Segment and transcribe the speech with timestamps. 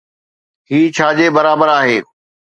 [0.69, 1.97] هي ڇا جي برابر آهي؟